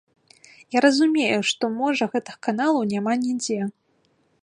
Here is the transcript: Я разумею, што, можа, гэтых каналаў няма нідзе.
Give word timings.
Я 0.75 0.81
разумею, 0.85 1.39
што, 1.51 1.63
можа, 1.83 2.09
гэтых 2.17 2.35
каналаў 2.49 2.83
няма 2.95 3.13
нідзе. 3.27 3.61